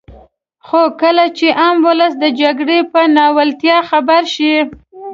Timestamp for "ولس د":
1.87-2.25